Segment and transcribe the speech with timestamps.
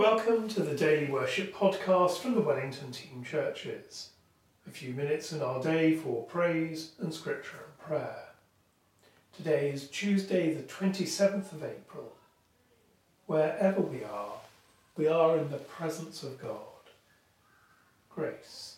[0.00, 4.08] Welcome to the Daily Worship Podcast from the Wellington Team Churches.
[4.66, 8.28] A few minutes in our day for praise and scripture and prayer.
[9.36, 12.14] Today is Tuesday, the 27th of April.
[13.26, 14.32] Wherever we are,
[14.96, 16.88] we are in the presence of God.
[18.08, 18.76] Grace,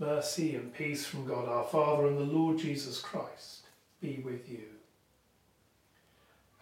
[0.00, 3.66] mercy, and peace from God our Father and the Lord Jesus Christ
[4.00, 4.64] be with you.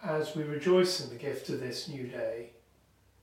[0.03, 2.51] As we rejoice in the gift of this new day,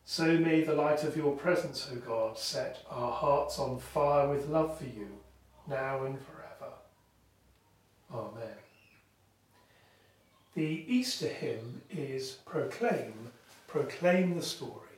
[0.05, 4.49] so may the light of your presence, O God, set our hearts on fire with
[4.49, 5.09] love for you,
[5.69, 6.73] now and forever.
[8.13, 8.57] Amen.
[10.55, 13.33] The Easter hymn is Proclaim,
[13.69, 14.92] Proclaim the Story.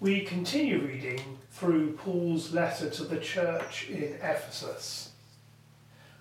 [0.00, 5.10] We continue reading through Paul's letter to the church in Ephesus.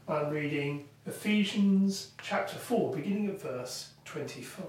[0.08, 4.68] I'm reading Ephesians chapter 4, beginning at verse 25.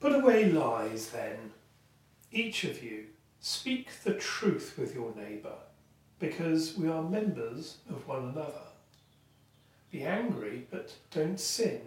[0.00, 1.52] Put away lies then,
[2.30, 3.06] each of you.
[3.40, 5.56] Speak the truth with your neighbour,
[6.18, 8.68] because we are members of one another.
[9.90, 11.80] Be angry, but don't sin.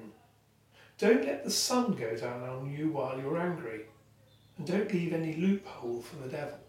[0.97, 3.81] Don't let the sun go down on you while you're angry,
[4.58, 6.59] and don't leave any loophole for the devil.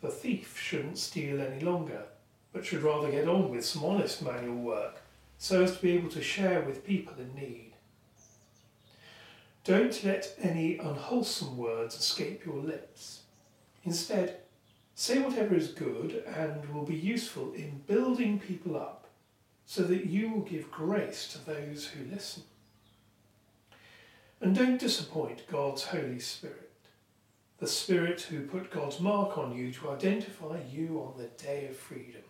[0.00, 2.04] The thief shouldn't steal any longer,
[2.52, 5.02] but should rather get on with some honest manual work
[5.36, 7.72] so as to be able to share with people in need.
[9.64, 13.22] Don't let any unwholesome words escape your lips.
[13.84, 14.38] Instead,
[14.94, 19.05] say whatever is good and will be useful in building people up
[19.66, 22.44] so that you will give grace to those who listen.
[24.40, 26.70] And don't disappoint God's Holy Spirit,
[27.58, 31.76] the Spirit who put God's mark on you to identify you on the day of
[31.76, 32.22] freedom.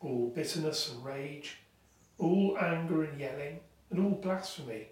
[0.00, 1.58] All bitterness and rage,
[2.18, 3.60] all anger and yelling,
[3.90, 4.88] and all blasphemy,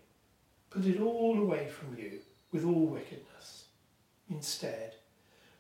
[0.71, 2.21] put it all away from you
[2.53, 3.65] with all wickedness.
[4.31, 4.95] Instead,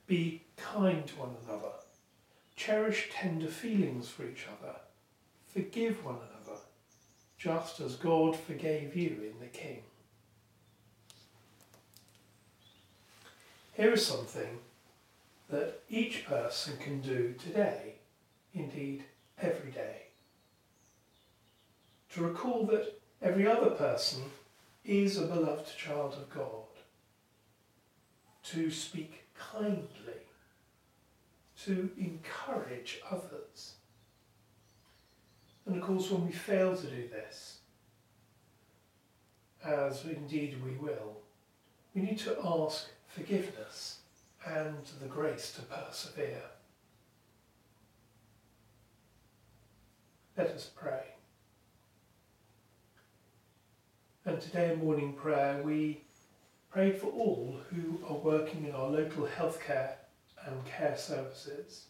[0.06, 1.72] be kind to one another,
[2.54, 4.74] cherish tender feelings for each other,
[5.52, 6.60] forgive one another,
[7.36, 9.82] just as God forgave you in the King.
[13.74, 14.58] Here is something
[15.50, 17.94] that each person can do today,
[18.52, 19.04] indeed
[19.40, 20.02] every day.
[22.14, 24.22] To recall that every other person
[24.84, 26.64] is a beloved child of God.
[28.44, 30.24] To speak kindly.
[31.64, 33.74] To encourage others.
[35.68, 37.58] And of course, when we fail to do this,
[39.62, 41.18] as indeed we will,
[41.94, 43.98] we need to ask forgiveness
[44.46, 46.42] and the grace to persevere.
[50.38, 51.02] Let us pray.
[54.24, 56.00] And today in morning prayer, we
[56.70, 59.92] prayed for all who are working in our local healthcare
[60.46, 61.86] and care services,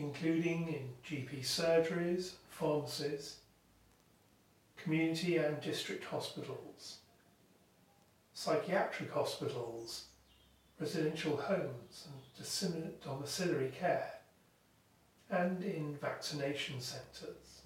[0.00, 3.36] including in GP surgeries, pharmacies,
[4.76, 6.98] community and district hospitals,
[8.32, 10.06] psychiatric hospitals,
[10.80, 14.14] residential homes and domiciliary care,
[15.28, 17.62] and in vaccination centres.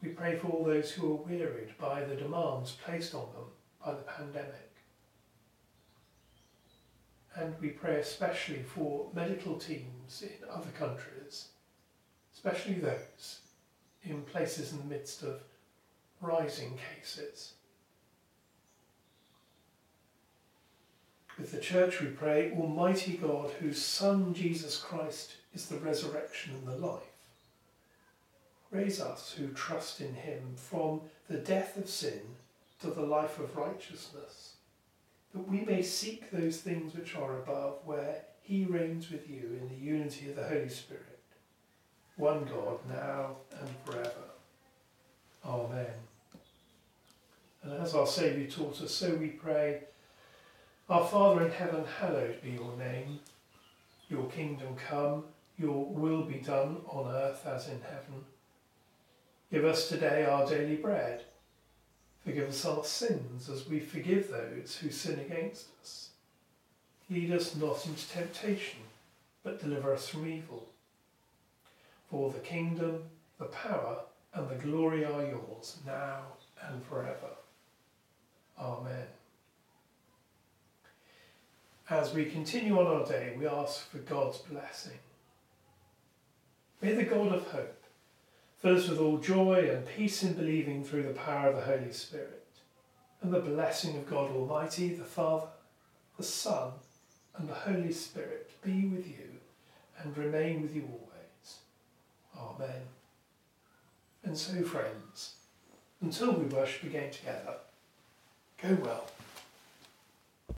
[0.00, 3.50] We pray for all those who are wearied by the demands placed on them
[3.84, 4.69] by the pandemic.
[7.40, 11.48] And we pray especially for medical teams in other countries,
[12.34, 13.40] especially those
[14.04, 15.40] in places in the midst of
[16.20, 17.54] rising cases.
[21.38, 26.68] With the Church we pray, Almighty God, whose Son Jesus Christ is the resurrection and
[26.68, 27.00] the life,
[28.70, 32.20] raise us who trust in him from the death of sin
[32.82, 34.56] to the life of righteousness,
[35.34, 39.68] that we may seek those things which are above, where he reigns with you in
[39.68, 41.20] the unity of the Holy Spirit,
[42.16, 44.30] one God, now and forever.
[45.44, 45.86] Amen.
[47.62, 49.82] And as our Saviour taught us, so we pray,
[50.88, 53.20] Our Father in heaven, hallowed be your name.
[54.08, 55.24] Your kingdom come,
[55.56, 58.24] your will be done on earth as in heaven.
[59.52, 61.24] Give us today our daily bread.
[62.24, 66.10] Forgive us our sins as we forgive those who sin against us.
[67.08, 68.80] Lead us not into temptation,
[69.42, 70.68] but deliver us from evil.
[72.10, 73.04] For the kingdom,
[73.38, 74.00] the power,
[74.34, 76.22] and the glory are yours, now
[76.68, 77.30] and forever.
[78.58, 79.06] Amen.
[81.88, 84.98] As we continue on our day, we ask for God's blessing.
[86.80, 87.79] May the God of hope
[88.60, 91.92] fill us with all joy and peace in believing through the power of the Holy
[91.92, 92.46] Spirit,
[93.22, 95.46] and the blessing of God Almighty, the Father,
[96.16, 96.72] the Son,
[97.36, 99.38] and the Holy Spirit be with you
[99.98, 101.58] and remain with you always.
[102.36, 102.82] Amen.
[104.24, 105.34] And so, friends,
[106.00, 107.54] until we worship again together,
[108.62, 109.06] go well.